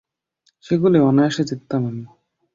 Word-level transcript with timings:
সেগুলোয় 0.63 1.03
অনায়াসে 1.03 1.43
জিততাম 1.43 1.81
আমি। 1.85 2.03